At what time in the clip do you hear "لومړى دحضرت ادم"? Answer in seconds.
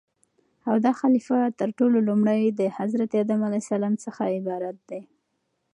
2.07-3.39